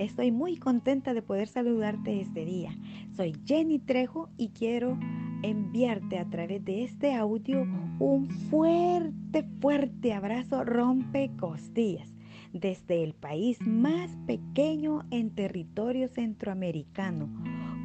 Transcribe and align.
Estoy 0.00 0.32
muy 0.32 0.56
contenta 0.56 1.12
de 1.12 1.20
poder 1.20 1.46
saludarte 1.46 2.22
este 2.22 2.46
día. 2.46 2.74
Soy 3.14 3.36
Jenny 3.44 3.78
Trejo 3.78 4.30
y 4.38 4.48
quiero 4.48 4.98
enviarte 5.42 6.18
a 6.18 6.24
través 6.24 6.64
de 6.64 6.84
este 6.84 7.14
audio 7.14 7.66
un 7.98 8.30
fuerte, 8.48 9.44
fuerte 9.60 10.14
abrazo 10.14 10.64
rompe 10.64 11.30
costillas 11.38 12.08
desde 12.54 13.04
el 13.04 13.12
país 13.12 13.58
más 13.60 14.16
pequeño 14.26 15.04
en 15.10 15.34
territorio 15.34 16.08
centroamericano, 16.08 17.28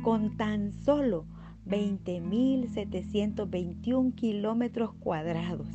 con 0.02 0.38
tan 0.38 0.72
solo 0.72 1.26
20.721 1.68 4.16
kilómetros 4.16 4.94
cuadrados. 4.94 5.68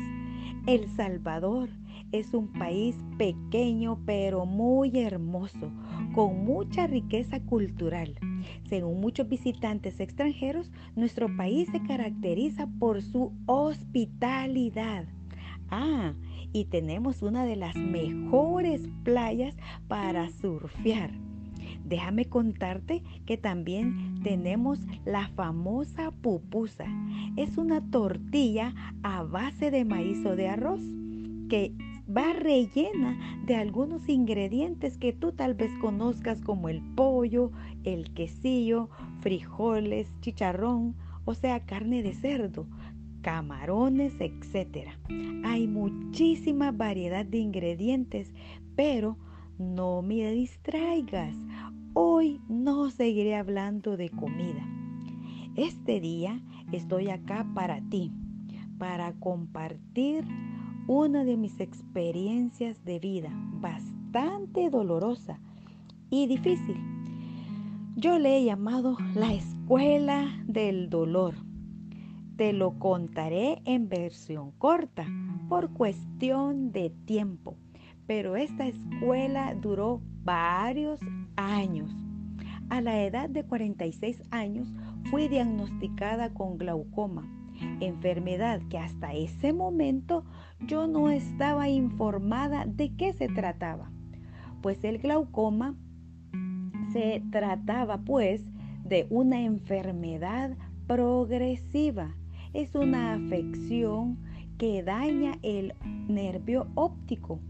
El 0.66 0.88
Salvador 0.96 1.68
es 2.12 2.34
un 2.34 2.48
país 2.52 2.96
pequeño 3.18 3.98
pero 4.04 4.46
muy 4.46 4.98
hermoso, 4.98 5.70
con 6.14 6.44
mucha 6.44 6.86
riqueza 6.86 7.40
cultural. 7.40 8.18
Según 8.68 9.00
muchos 9.00 9.28
visitantes 9.28 10.00
extranjeros, 10.00 10.70
nuestro 10.96 11.34
país 11.36 11.68
se 11.70 11.82
caracteriza 11.82 12.68
por 12.78 13.02
su 13.02 13.32
hospitalidad. 13.46 15.06
Ah, 15.70 16.14
y 16.52 16.64
tenemos 16.64 17.22
una 17.22 17.44
de 17.44 17.56
las 17.56 17.76
mejores 17.76 18.88
playas 19.04 19.56
para 19.86 20.28
surfear. 20.30 21.12
Déjame 21.84 22.26
contarte 22.26 23.02
que 23.26 23.36
también 23.36 24.20
tenemos 24.22 24.80
la 25.04 25.28
famosa 25.28 26.10
pupusa. 26.10 26.86
Es 27.36 27.56
una 27.56 27.80
tortilla 27.90 28.74
a 29.02 29.22
base 29.22 29.70
de 29.70 29.84
maíz 29.84 30.24
o 30.24 30.36
de 30.36 30.48
arroz 30.48 30.80
que 31.48 31.74
va 32.16 32.32
rellena 32.32 33.18
de 33.44 33.54
algunos 33.54 34.08
ingredientes 34.08 34.98
que 34.98 35.12
tú 35.12 35.32
tal 35.32 35.54
vez 35.54 35.70
conozcas 35.80 36.40
como 36.40 36.68
el 36.68 36.82
pollo, 36.94 37.52
el 37.84 38.12
quesillo, 38.12 38.90
frijoles, 39.20 40.12
chicharrón, 40.20 40.96
o 41.24 41.34
sea, 41.34 41.60
carne 41.60 42.02
de 42.02 42.14
cerdo, 42.14 42.66
camarones, 43.22 44.14
etc. 44.20 44.88
Hay 45.44 45.68
muchísima 45.68 46.72
variedad 46.72 47.24
de 47.24 47.38
ingredientes, 47.38 48.32
pero 48.74 49.16
no 49.58 50.02
me 50.02 50.30
distraigas. 50.32 51.36
Hoy 51.92 52.40
no 52.48 52.90
seguiré 52.90 53.36
hablando 53.36 53.96
de 53.96 54.10
comida. 54.10 54.66
Este 55.56 56.00
día 56.00 56.40
estoy 56.72 57.10
acá 57.10 57.46
para 57.54 57.80
ti, 57.82 58.12
para 58.78 59.12
compartir 59.14 60.24
una 60.86 61.24
de 61.24 61.36
mis 61.36 61.60
experiencias 61.60 62.84
de 62.84 62.98
vida 62.98 63.30
bastante 63.60 64.70
dolorosa 64.70 65.38
y 66.10 66.26
difícil. 66.26 66.76
Yo 67.96 68.18
le 68.18 68.38
he 68.38 68.44
llamado 68.44 68.96
la 69.14 69.32
escuela 69.32 70.26
del 70.46 70.90
dolor. 70.90 71.34
Te 72.36 72.52
lo 72.52 72.78
contaré 72.78 73.60
en 73.64 73.88
versión 73.88 74.52
corta 74.52 75.06
por 75.48 75.72
cuestión 75.72 76.72
de 76.72 76.90
tiempo 77.04 77.56
pero 78.10 78.34
esta 78.34 78.66
escuela 78.66 79.54
duró 79.54 80.02
varios 80.24 80.98
años. 81.36 81.94
A 82.68 82.80
la 82.80 83.04
edad 83.04 83.28
de 83.28 83.44
46 83.44 84.20
años 84.32 84.66
fui 85.12 85.28
diagnosticada 85.28 86.34
con 86.34 86.58
glaucoma, 86.58 87.22
enfermedad 87.80 88.60
que 88.68 88.78
hasta 88.78 89.12
ese 89.14 89.52
momento 89.52 90.24
yo 90.66 90.86
no 90.86 91.10
estaba 91.10 91.68
informada 91.68 92.66
de 92.66 92.94
qué 92.96 93.12
se 93.12 93.28
trataba, 93.28 93.90
pues 94.62 94.84
el 94.84 94.98
glaucoma 94.98 95.74
se 96.92 97.22
trataba 97.30 97.98
pues 97.98 98.44
de 98.84 99.06
una 99.10 99.42
enfermedad 99.42 100.56
progresiva. 100.86 102.16
Es 102.52 102.74
una 102.74 103.14
afección 103.14 104.18
que 104.58 104.82
daña 104.82 105.38
el 105.42 105.74
nervio 106.08 106.66
óptico 106.74 107.40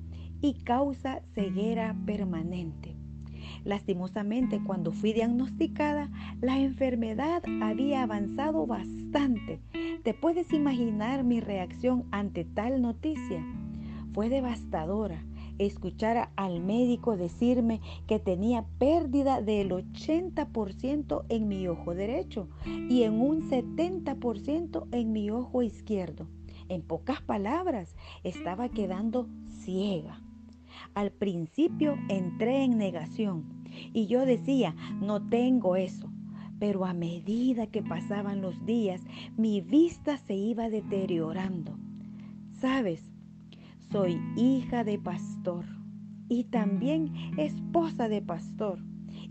y 0.43 0.55
causa 0.63 1.23
ceguera 1.35 1.97
permanente. 2.05 3.00
Lastimosamente, 3.65 4.61
cuando 4.65 4.93
fui 4.93 5.13
diagnosticada, 5.13 6.11
la 6.41 6.59
enfermedad 6.59 7.43
había 7.63 8.03
avanzado 8.03 8.67
bastante. 8.67 9.61
¿Te 10.03 10.15
puedes 10.15 10.53
imaginar 10.53 11.25
mi 11.25 11.41
reacción 11.41 12.05
ante 12.11 12.45
tal 12.45 12.81
noticia? 12.81 13.45
Fue 14.13 14.29
devastadora 14.29 15.23
escuchar 15.67 16.31
al 16.37 16.61
médico 16.61 17.17
decirme 17.17 17.81
que 18.07 18.19
tenía 18.19 18.65
pérdida 18.79 19.43
del 19.43 19.71
80% 19.71 21.25
en 21.29 21.49
mi 21.49 21.69
ojo 21.69 21.95
derecho 21.95 22.49
y 22.65 23.03
en 23.03 23.21
un 23.21 23.51
70% 23.51 24.87
en 24.93 25.13
mi 25.13 25.31
ojo 25.31 25.63
izquierdo. 25.63 26.27
En 26.69 26.83
pocas 26.83 27.21
palabras, 27.21 27.97
estaba 28.23 28.69
quedando 28.69 29.29
ciega. 29.49 30.21
Al 30.95 31.11
principio 31.13 31.97
entré 32.09 32.65
en 32.65 32.79
negación 32.79 33.45
y 33.93 34.07
yo 34.07 34.27
decía, 34.27 34.75
no 35.01 35.29
tengo 35.29 35.77
eso. 35.77 36.11
Pero 36.59 36.85
a 36.85 36.93
medida 36.93 37.67
que 37.67 37.83
pasaban 37.83 38.43
los 38.43 38.67
días, 38.67 39.03
mi 39.37 39.63
vista 39.63 40.19
se 40.19 40.35
iba 40.35 40.69
deteriorando. 40.69 41.79
Sabes, 42.53 43.03
soy 43.91 44.21
hija 44.37 44.85
de 44.85 44.99
pastor 44.99 45.65
y 46.29 46.45
también 46.45 47.13
esposa 47.39 48.09
de 48.09 48.21
pastor. 48.21 48.79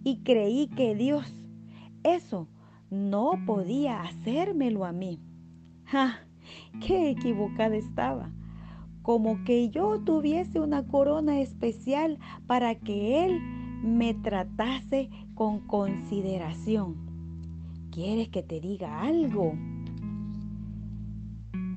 Y 0.04 0.24
creí 0.24 0.68
que 0.68 0.96
Dios, 0.96 1.34
eso 2.04 2.48
no 2.90 3.40
podía 3.46 4.02
hacérmelo 4.02 4.86
a 4.86 4.92
mí. 4.92 5.20
¡Ja! 5.86 6.20
¡Qué 6.86 7.12
equivocada 7.12 7.76
estaba! 7.76 8.32
Como 9.02 9.44
que 9.44 9.70
yo 9.70 10.00
tuviese 10.02 10.60
una 10.60 10.86
corona 10.86 11.40
especial 11.40 12.20
para 12.48 12.76
que 12.76 13.26
Él 13.26 13.40
me 13.84 14.14
tratase 14.14 15.10
con 15.36 15.60
consideración. 15.62 16.96
¿Quieres 17.92 18.30
que 18.30 18.44
te 18.44 18.60
diga 18.60 19.02
algo? 19.02 19.54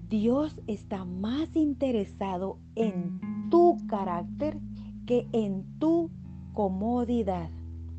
Dios 0.08 0.60
está 0.66 1.04
más 1.04 1.56
interesado 1.56 2.58
en 2.74 3.20
tu 3.50 3.78
carácter 3.86 4.58
que 5.06 5.26
en 5.32 5.64
tu 5.78 6.10
comodidad. 6.52 7.48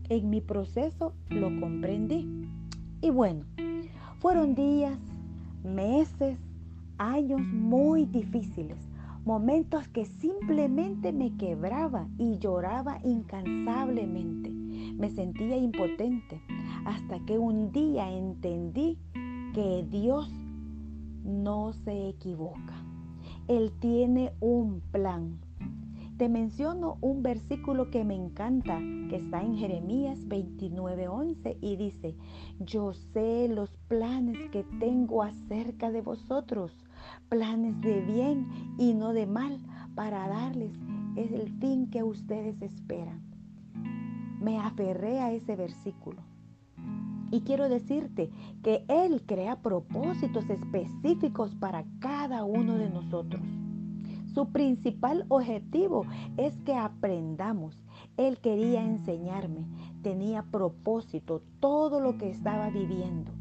En 0.09 0.29
mi 0.29 0.41
proceso 0.41 1.13
lo 1.29 1.59
comprendí. 1.59 2.47
Y 3.01 3.09
bueno, 3.09 3.45
fueron 4.19 4.53
días, 4.53 5.00
meses, 5.63 6.38
años 6.97 7.41
muy 7.41 8.05
difíciles 8.05 8.93
momentos 9.25 9.88
que 9.88 10.06
simplemente 10.06 11.13
me 11.13 11.35
quebraba 11.38 12.07
y 12.17 12.38
lloraba 12.39 13.00
incansablemente. 13.03 14.50
Me 14.50 15.09
sentía 15.09 15.56
impotente 15.57 16.41
hasta 16.85 17.19
que 17.25 17.38
un 17.38 17.72
día 17.72 18.11
entendí 18.11 18.97
que 19.53 19.85
Dios 19.89 20.29
no 21.23 21.72
se 21.73 22.09
equivoca. 22.09 22.84
Él 23.47 23.72
tiene 23.79 24.34
un 24.39 24.81
plan. 24.91 25.40
Te 26.17 26.29
menciono 26.29 26.97
un 27.01 27.23
versículo 27.23 27.90
que 27.90 28.03
me 28.03 28.16
encanta, 28.16 28.78
que 29.09 29.16
está 29.16 29.41
en 29.41 29.55
Jeremías 29.55 30.19
29:11 30.28 31.58
y 31.59 31.76
dice, 31.76 32.16
yo 32.59 32.93
sé 32.93 33.47
los 33.47 33.69
planes 33.87 34.37
que 34.52 34.64
tengo 34.79 35.23
acerca 35.23 35.91
de 35.91 36.02
vosotros, 36.02 36.72
planes 37.29 37.79
de 37.82 38.02
bien 38.02 38.47
y 38.78 38.94
no 38.94 39.14
de 39.14 39.26
mal, 39.26 39.59
para 39.96 40.28
darles 40.28 40.72
es 41.16 41.32
el 41.32 41.52
fin 41.59 41.90
que 41.90 42.03
ustedes 42.03 42.61
esperan. 42.61 43.22
Me 44.41 44.59
aferré 44.59 45.20
a 45.20 45.32
ese 45.32 45.55
versículo. 45.55 46.22
Y 47.32 47.41
quiero 47.41 47.70
decirte 47.70 48.29
que 48.61 48.85
Él 48.88 49.23
crea 49.26 49.61
propósitos 49.61 50.50
específicos 50.50 51.55
para 51.55 51.85
cada 52.00 52.44
uno 52.44 52.76
de 52.76 52.90
nosotros. 52.90 53.41
Su 54.34 54.52
principal 54.52 55.26
objetivo 55.29 56.05
es 56.38 56.55
que 56.61 56.76
aprendamos. 56.76 57.79
Él 58.17 58.40
quería 58.40 58.84
enseñarme, 58.84 59.67
tenía 60.02 60.44
propósito 60.44 61.41
todo 61.59 62.00
lo 62.00 62.17
que 62.17 62.29
estaba 62.29 62.70
viviendo. 62.70 63.32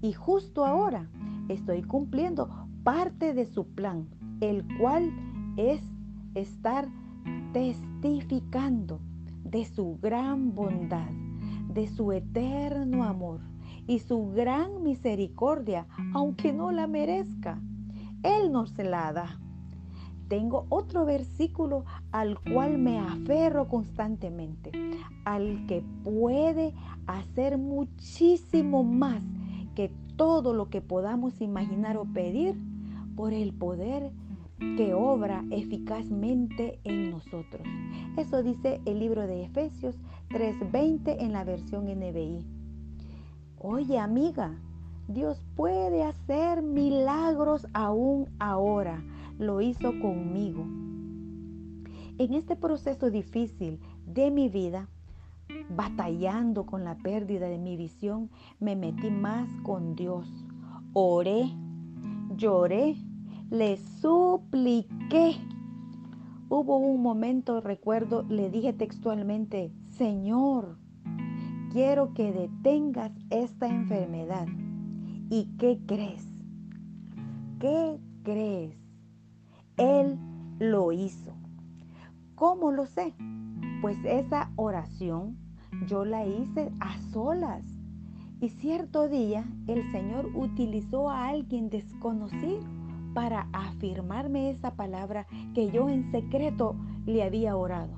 Y 0.00 0.12
justo 0.12 0.64
ahora 0.64 1.08
estoy 1.48 1.82
cumpliendo 1.82 2.61
parte 2.82 3.32
de 3.34 3.46
su 3.46 3.66
plan, 3.66 4.08
el 4.40 4.64
cual 4.78 5.12
es 5.56 5.82
estar 6.34 6.88
testificando 7.52 9.00
de 9.44 9.64
su 9.64 9.98
gran 10.00 10.54
bondad, 10.54 11.10
de 11.68 11.86
su 11.86 12.12
eterno 12.12 13.04
amor 13.04 13.40
y 13.86 13.98
su 14.00 14.30
gran 14.30 14.82
misericordia, 14.82 15.86
aunque 16.14 16.52
no 16.52 16.72
la 16.72 16.86
merezca. 16.86 17.60
Él 18.22 18.52
nos 18.52 18.76
la 18.78 19.12
da. 19.12 19.38
tengo 20.28 20.66
otro 20.70 21.04
versículo 21.04 21.84
al 22.10 22.38
cual 22.40 22.78
me 22.78 22.98
aferro 22.98 23.68
constantemente, 23.68 24.72
al 25.24 25.66
que 25.66 25.84
puede 26.04 26.72
hacer 27.06 27.58
muchísimo 27.58 28.82
más 28.82 29.22
que 29.74 29.92
todo 30.16 30.54
lo 30.54 30.70
que 30.70 30.80
podamos 30.80 31.40
imaginar 31.40 31.96
o 31.96 32.04
pedir 32.04 32.56
por 33.16 33.32
el 33.32 33.52
poder 33.52 34.10
que 34.76 34.94
obra 34.94 35.44
eficazmente 35.50 36.78
en 36.84 37.10
nosotros. 37.10 37.66
Eso 38.16 38.42
dice 38.42 38.80
el 38.84 39.00
libro 39.00 39.26
de 39.26 39.44
Efesios 39.44 39.96
3:20 40.30 41.16
en 41.20 41.32
la 41.32 41.44
versión 41.44 41.88
NBI. 41.88 42.44
Oye 43.58 43.98
amiga, 43.98 44.58
Dios 45.08 45.44
puede 45.56 46.04
hacer 46.04 46.62
milagros 46.62 47.66
aún 47.74 48.28
ahora. 48.38 49.02
Lo 49.38 49.60
hizo 49.60 49.98
conmigo. 50.00 50.64
En 52.18 52.34
este 52.34 52.56
proceso 52.56 53.10
difícil 53.10 53.80
de 54.06 54.30
mi 54.30 54.48
vida, 54.48 54.88
batallando 55.68 56.64
con 56.64 56.84
la 56.84 56.96
pérdida 56.96 57.48
de 57.48 57.58
mi 57.58 57.76
visión, 57.76 58.30
me 58.60 58.76
metí 58.76 59.10
más 59.10 59.48
con 59.62 59.96
Dios. 59.96 60.28
Oré, 60.92 61.50
lloré, 62.36 62.96
le 63.50 63.76
supliqué. 64.00 65.36
Hubo 66.48 66.76
un 66.76 67.02
momento, 67.02 67.60
recuerdo, 67.60 68.22
le 68.24 68.50
dije 68.50 68.72
textualmente, 68.72 69.72
Señor, 69.90 70.78
quiero 71.72 72.12
que 72.14 72.32
detengas 72.32 73.12
esta 73.30 73.66
enfermedad. 73.68 74.46
¿Y 75.30 75.56
qué 75.58 75.80
crees? 75.86 76.26
¿Qué 77.58 77.98
crees? 78.22 78.76
Él 79.76 80.18
lo 80.58 80.92
hizo. 80.92 81.32
¿Cómo 82.34 82.70
lo 82.70 82.86
sé? 82.86 83.14
Pues 83.80 83.96
esa 84.04 84.50
oración 84.56 85.36
yo 85.86 86.04
la 86.04 86.26
hice 86.26 86.70
a 86.80 86.98
solas. 87.12 87.64
Y 88.42 88.48
cierto 88.48 89.08
día 89.08 89.44
el 89.68 89.88
Señor 89.92 90.32
utilizó 90.34 91.08
a 91.08 91.28
alguien 91.28 91.70
desconocido 91.70 92.58
para 93.14 93.46
afirmarme 93.52 94.50
esa 94.50 94.74
palabra 94.74 95.28
que 95.54 95.70
yo 95.70 95.88
en 95.88 96.10
secreto 96.10 96.74
le 97.06 97.22
había 97.22 97.56
orado. 97.56 97.96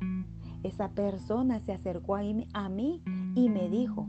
Esa 0.63 0.91
persona 0.91 1.61
se 1.61 1.73
acercó 1.73 2.17
a 2.17 2.69
mí 2.69 3.03
y 3.35 3.49
me 3.49 3.71
dijo, 3.71 4.07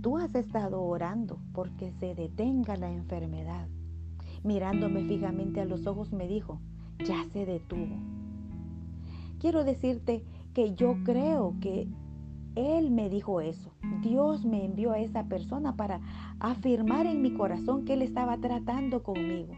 tú 0.00 0.18
has 0.18 0.34
estado 0.34 0.82
orando 0.82 1.38
porque 1.52 1.92
se 1.92 2.16
detenga 2.16 2.76
la 2.76 2.90
enfermedad. 2.90 3.68
Mirándome 4.42 5.04
fijamente 5.04 5.60
a 5.60 5.64
los 5.64 5.86
ojos 5.86 6.12
me 6.12 6.26
dijo, 6.26 6.58
ya 7.06 7.24
se 7.32 7.46
detuvo. 7.46 8.00
Quiero 9.38 9.62
decirte 9.62 10.24
que 10.54 10.74
yo 10.74 10.96
creo 11.04 11.54
que 11.60 11.86
Él 12.54 12.90
me 12.90 13.08
dijo 13.08 13.40
eso. 13.40 13.72
Dios 14.02 14.44
me 14.44 14.64
envió 14.64 14.92
a 14.92 14.98
esa 14.98 15.24
persona 15.24 15.76
para 15.76 16.00
afirmar 16.38 17.06
en 17.06 17.22
mi 17.22 17.32
corazón 17.32 17.84
que 17.84 17.94
Él 17.94 18.02
estaba 18.02 18.38
tratando 18.38 19.02
conmigo. 19.02 19.54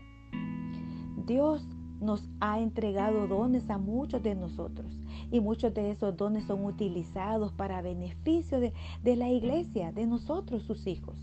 Dios 1.27 1.67
nos 2.01 2.29
ha 2.41 2.61
entregado 2.61 3.27
dones 3.27 3.69
a 3.71 3.79
muchos 3.79 4.23
de 4.23 4.35
nosotros 4.35 5.01
y 5.31 5.41
muchos 5.41 5.73
de 5.75 5.91
esos 5.91 6.17
dones 6.17 6.45
son 6.45 6.65
utilizados 6.65 7.53
para 7.53 7.83
beneficio 7.83 8.61
de, 8.61 9.17
la 9.17 9.31
iglesia, 9.31 9.91
de 9.93 10.07
nosotros, 10.07 10.63
sus 10.63 10.87
hijos. 10.87 11.17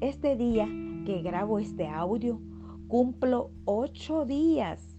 Este 0.00 0.36
día 0.36 0.66
que 1.06 1.22
grabo 1.22 1.58
este 1.58 1.86
audio, 1.86 2.40
cumplo 2.88 3.50
ocho 3.64 4.24
días 4.26 4.96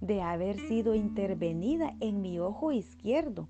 de 0.00 0.20
haber 0.20 0.58
sido 0.58 0.94
intervenida 0.94 1.94
en 2.00 2.20
mi 2.20 2.38
ojo 2.38 2.70
izquierdo. 2.72 3.48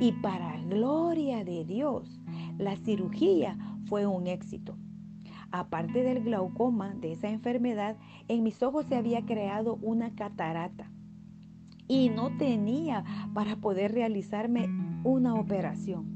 Y 0.00 0.12
para 0.12 0.60
gloria 0.62 1.44
de 1.44 1.64
Dios, 1.64 2.20
la 2.58 2.76
cirugía 2.76 3.56
fue 3.86 4.06
un 4.06 4.26
éxito. 4.26 4.76
Aparte 5.50 6.02
del 6.02 6.24
glaucoma, 6.24 6.94
de 6.94 7.12
esa 7.12 7.28
enfermedad, 7.28 7.96
en 8.28 8.42
mis 8.42 8.62
ojos 8.62 8.86
se 8.86 8.96
había 8.96 9.24
creado 9.24 9.78
una 9.82 10.14
catarata 10.14 10.90
y 11.86 12.08
no 12.08 12.36
tenía 12.36 13.04
para 13.34 13.56
poder 13.56 13.92
realizarme 13.92 14.68
una 15.04 15.34
operación. 15.34 16.14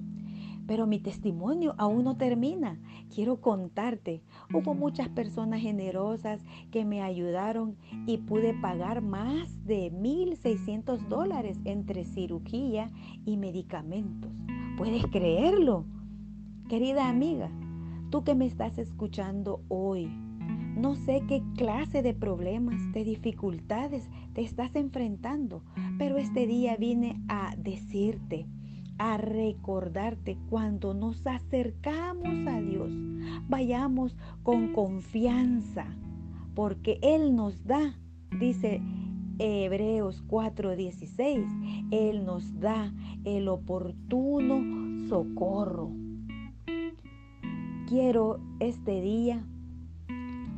Pero 0.67 0.87
mi 0.87 0.99
testimonio 0.99 1.75
aún 1.79 2.05
no 2.05 2.17
termina. 2.17 2.79
Quiero 3.15 3.41
contarte. 3.41 4.23
Hubo 4.53 4.75
muchas 4.75 5.09
personas 5.09 5.61
generosas 5.61 6.43
que 6.71 6.85
me 6.85 7.03
ayudaron 7.03 7.77
y 8.07 8.19
pude 8.19 8.55
pagar 8.55 9.03
más 9.03 9.65
de 9.65 9.93
1.600 9.93 11.09
dólares 11.09 11.59
entre 11.65 12.05
cirugía 12.05 12.91
y 13.25 13.37
medicamentos. 13.37 14.33
¿Puedes 14.77 15.07
creerlo? 15.07 15.85
Querida 16.69 17.09
amiga, 17.09 17.51
Tú 18.11 18.25
que 18.25 18.35
me 18.35 18.47
estás 18.47 18.79
escuchando 18.79 19.63
hoy, 19.69 20.07
no 20.07 20.95
sé 20.95 21.25
qué 21.29 21.43
clase 21.59 22.01
de 22.01 22.15
problemas, 22.15 22.81
de 22.93 23.05
dificultades 23.05 24.09
te 24.33 24.41
estás 24.41 24.75
enfrentando, 24.77 25.63
pero 25.99 26.17
este 26.17 26.47
día 26.47 26.77
vine 26.79 27.21
a 27.29 27.55
decirte, 27.59 28.47
a 28.99 29.17
recordarte 29.17 30.37
cuando 30.51 30.95
nos 30.95 31.27
acercamos 31.27 32.47
a 32.47 32.61
Dios, 32.61 32.93
vayamos 33.49 34.17
con 34.43 34.73
confianza, 34.73 35.87
porque 36.55 36.99
Él 37.03 37.35
nos 37.35 37.65
da, 37.65 37.95
dice 38.39 38.83
Hebreos 39.39 40.25
4:16, 40.29 41.89
Él 41.91 42.25
nos 42.25 42.61
da 42.61 42.93
el 43.25 43.49
oportuno 43.49 45.09
socorro 45.09 45.91
quiero 47.89 48.39
este 48.61 49.01
día, 49.01 49.43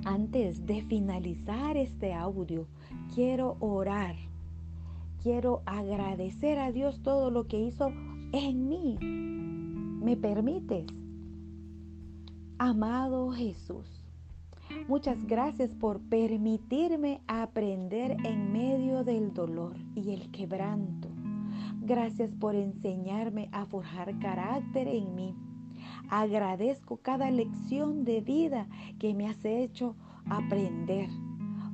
antes 0.04 0.66
de 0.66 0.82
finalizar 0.82 1.76
este 1.76 2.12
audio, 2.12 2.66
quiero 3.14 3.56
orar. 3.60 4.16
Quiero 5.22 5.62
agradecer 5.64 6.58
a 6.58 6.72
Dios 6.72 7.02
todo 7.02 7.31
lo 7.31 7.46
que 7.46 7.60
hizo 7.60 7.93
en 8.32 8.69
mí. 8.69 8.99
¿Me 10.03 10.17
permites? 10.17 10.87
Amado 12.58 13.31
Jesús, 13.32 14.05
muchas 14.87 15.25
gracias 15.27 15.70
por 15.75 16.01
permitirme 16.01 17.22
aprender 17.27 18.17
en 18.25 18.53
medio 18.53 19.05
del 19.05 19.32
dolor 19.32 19.77
y 19.94 20.10
el 20.10 20.31
quebranto. 20.31 21.08
Gracias 21.81 22.34
por 22.34 22.55
enseñarme 22.55 23.49
a 23.53 23.67
forjar 23.67 24.19
carácter 24.19 24.89
en 24.89 25.15
mí 25.15 25.34
Agradezco 26.10 26.96
cada 26.96 27.31
lección 27.31 28.05
de 28.05 28.20
vida 28.20 28.67
que 28.99 29.15
me 29.15 29.29
has 29.29 29.44
hecho 29.44 29.94
aprender 30.29 31.08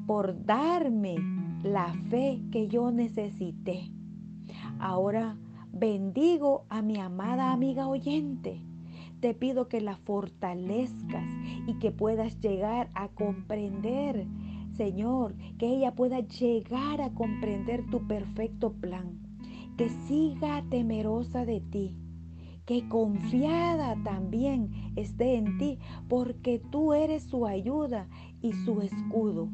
por 0.07 0.45
darme 0.45 1.17
la 1.63 1.95
fe 2.11 2.43
que 2.53 2.69
yo 2.69 2.91
necesité. 2.91 3.91
Ahora 4.79 5.39
bendigo 5.79 6.65
a 6.71 6.81
mi 6.81 6.99
amada 6.99 7.53
amiga 7.53 7.87
oyente. 7.87 8.61
Te 9.21 9.35
pido 9.35 9.69
que 9.69 9.81
la 9.81 9.97
fortalezcas 9.97 11.25
y 11.67 11.75
que 11.79 11.91
puedas 11.91 12.41
llegar 12.41 12.91
a 12.95 13.09
comprender, 13.09 14.27
Señor, 14.77 15.35
que 15.59 15.69
ella 15.69 15.95
pueda 15.95 16.21
llegar 16.21 17.01
a 17.01 17.11
comprender 17.11 17.85
tu 17.91 18.07
perfecto 18.07 18.73
plan. 18.73 19.21
Que 19.77 19.89
siga 19.89 20.65
temerosa 20.71 21.45
de 21.45 21.61
ti 21.61 21.97
que 22.67 22.89
confiada 22.89 23.97
también 24.03 24.93
esté 24.97 25.37
en 25.37 25.57
ti, 25.57 25.79
porque 26.09 26.59
tú 26.59 26.95
eres 26.95 27.23
su 27.23 27.47
ayuda 27.47 28.09
y 28.43 28.55
su 28.55 28.83
escudo. 28.83 29.49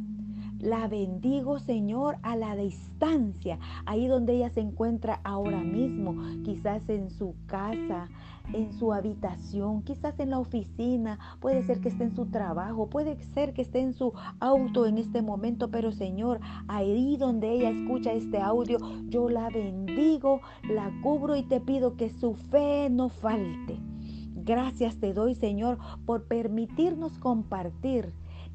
La 0.62 0.86
bendigo, 0.86 1.58
Señor, 1.58 2.18
a 2.22 2.36
la 2.36 2.54
distancia, 2.54 3.58
ahí 3.84 4.06
donde 4.06 4.36
ella 4.36 4.48
se 4.48 4.60
encuentra 4.60 5.18
ahora 5.24 5.58
mismo, 5.58 6.14
quizás 6.44 6.88
en 6.88 7.10
su 7.10 7.34
casa, 7.46 8.08
en 8.52 8.72
su 8.72 8.92
habitación, 8.92 9.82
quizás 9.82 10.20
en 10.20 10.30
la 10.30 10.38
oficina, 10.38 11.18
puede 11.40 11.64
ser 11.64 11.80
que 11.80 11.88
esté 11.88 12.04
en 12.04 12.14
su 12.14 12.26
trabajo, 12.26 12.88
puede 12.88 13.20
ser 13.34 13.54
que 13.54 13.62
esté 13.62 13.80
en 13.80 13.92
su 13.92 14.12
auto 14.38 14.86
en 14.86 14.98
este 14.98 15.20
momento, 15.20 15.68
pero 15.68 15.90
Señor, 15.90 16.38
ahí 16.68 17.16
donde 17.16 17.50
ella 17.50 17.70
escucha 17.70 18.12
este 18.12 18.38
audio, 18.38 18.78
yo 19.08 19.28
la 19.28 19.48
bendigo, 19.48 20.42
la 20.62 20.92
cubro 21.02 21.34
y 21.34 21.42
te 21.42 21.60
pido 21.60 21.96
que 21.96 22.08
su 22.08 22.34
fe 22.34 22.88
no 22.88 23.08
falte. 23.08 23.80
Gracias 24.44 24.96
te 25.00 25.12
doy, 25.12 25.34
Señor, 25.34 25.78
por 26.06 26.22
permitirnos 26.28 27.18
compartir 27.18 28.12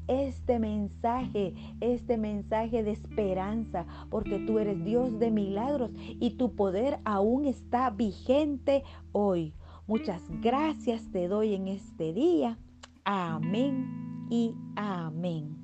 este 0.08 0.58
mensaje, 0.58 1.54
este 1.80 2.16
mensaje 2.16 2.82
de 2.82 2.90
esperanza, 2.90 3.86
porque 4.10 4.38
tú 4.40 4.58
eres 4.58 4.82
Dios 4.84 5.18
de 5.18 5.30
milagros 5.30 5.90
y 5.96 6.30
tu 6.30 6.56
poder 6.56 6.98
aún 7.04 7.44
está 7.44 7.90
vigente 7.90 8.82
hoy. 9.12 9.54
Muchas 9.86 10.22
gracias 10.42 11.10
te 11.12 11.28
doy 11.28 11.54
en 11.54 11.68
este 11.68 12.12
día. 12.12 12.58
Amén 13.04 14.26
y 14.30 14.54
amén. 14.76 15.56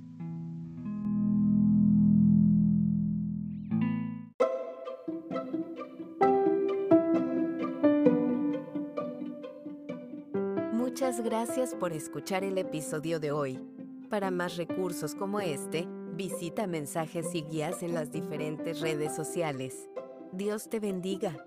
Muchas 10.73 11.21
gracias 11.23 11.75
por 11.75 11.93
escuchar 11.93 12.45
el 12.45 12.57
episodio 12.57 13.19
de 13.19 13.33
hoy. 13.33 13.74
Para 14.11 14.31
más 14.31 14.57
recursos 14.57 15.15
como 15.15 15.41
este, 15.41 15.87
visita 16.15 16.67
mensajes 16.67 17.35
y 17.35 17.43
guías 17.43 17.83
en 17.83 17.95
las 17.95 18.13
diferentes 18.13 18.81
redes 18.81 19.15
sociales. 19.15 19.89
Dios 20.33 20.69
te 20.69 20.81
bendiga. 20.81 21.47